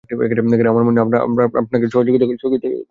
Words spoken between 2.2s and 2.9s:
করতে পারবো।